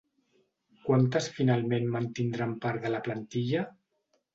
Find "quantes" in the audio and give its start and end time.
0.87-1.29